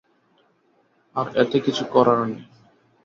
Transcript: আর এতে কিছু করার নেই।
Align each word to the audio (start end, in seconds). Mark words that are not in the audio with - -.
আর 1.15 1.27
এতে 1.41 1.57
কিছু 1.65 1.83
করার 1.93 2.19
নেই। 2.23 2.41